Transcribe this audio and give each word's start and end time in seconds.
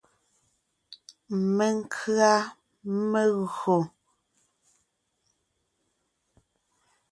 Menkʉ̀a 1.55 2.31
megÿò. 3.11 3.79